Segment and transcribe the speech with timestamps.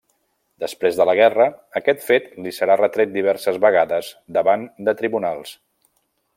[0.61, 1.45] Després de la guerra,
[1.81, 5.57] aquest fet li serà retret diverses vegades davant de tribunals.